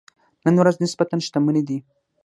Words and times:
نن 0.45 0.55
ورځ 0.59 0.75
نسبتاً 0.83 1.15
شتمنې 1.27 1.61
دي. 1.67 1.77